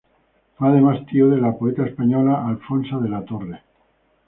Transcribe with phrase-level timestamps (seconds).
[0.57, 3.61] Fue además, tío de la poeta española Alfonsa de la Torre.